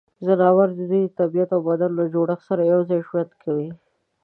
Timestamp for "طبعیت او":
1.19-1.61